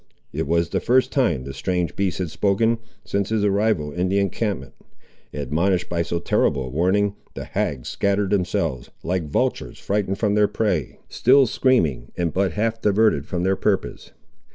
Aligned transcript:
It 0.33 0.47
was 0.47 0.69
the 0.69 0.79
first 0.79 1.11
time 1.11 1.43
the 1.43 1.53
strange 1.53 1.95
beast 1.95 2.17
had 2.17 2.31
spoken, 2.31 2.79
since 3.05 3.29
his 3.29 3.43
arrival 3.45 3.91
in 3.91 4.09
the 4.09 4.17
encampment. 4.17 4.73
Admonished 5.31 5.89
by 5.89 6.01
so 6.01 6.17
terrible 6.17 6.65
a 6.65 6.69
warning, 6.69 7.13
the 7.35 7.43
hags 7.43 7.89
scattered 7.89 8.31
themselves, 8.31 8.89
like 9.03 9.29
vultures 9.29 9.77
frightened 9.77 10.17
from 10.17 10.33
their 10.33 10.47
prey, 10.47 10.97
still 11.07 11.45
screaming, 11.45 12.11
and 12.17 12.33
but 12.33 12.53
half 12.53 12.81
diverted 12.81 13.27
from 13.27 13.43
their 13.43 13.55
purpose. 13.55 14.11